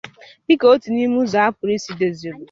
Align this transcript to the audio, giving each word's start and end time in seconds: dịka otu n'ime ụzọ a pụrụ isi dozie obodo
dịka 0.47 0.65
otu 0.73 0.87
n'ime 0.91 1.15
ụzọ 1.21 1.37
a 1.47 1.49
pụrụ 1.55 1.71
isi 1.77 1.91
dozie 1.99 2.29
obodo 2.31 2.39